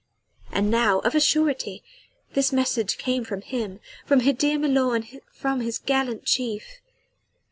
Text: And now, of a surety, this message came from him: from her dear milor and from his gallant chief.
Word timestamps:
And 0.51 0.71
now, 0.71 0.97
of 1.01 1.13
a 1.13 1.19
surety, 1.19 1.83
this 2.33 2.51
message 2.51 2.97
came 2.97 3.23
from 3.23 3.41
him: 3.41 3.79
from 4.03 4.21
her 4.21 4.33
dear 4.33 4.57
milor 4.57 4.95
and 4.95 5.21
from 5.31 5.61
his 5.61 5.77
gallant 5.77 6.25
chief. 6.25 6.79